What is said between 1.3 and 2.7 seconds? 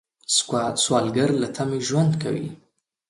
له تمې ژوند کوي